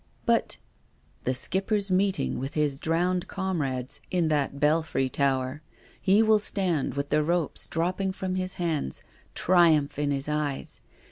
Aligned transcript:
"But—"" 0.25 0.57
The 1.25 1.35
Skipper's 1.35 1.91
meeting 1.91 2.39
with 2.39 2.55
his 2.55 2.79
drowned 2.79 3.27
com 3.27 3.61
rades, 3.61 4.01
in 4.09 4.29
that 4.29 4.59
belfry 4.59 5.09
tower. 5.09 5.61
He 6.01 6.23
will 6.23 6.39
stand 6.39 6.95
with 6.95 7.09
the 7.09 7.21
ropes 7.23 7.67
dropping 7.67 8.13
from 8.13 8.33
his 8.33 8.55
hands, 8.55 9.03
triumph 9.35 9.99
in 9.99 10.09
his 10.09 10.27
eyes. 10.27 10.81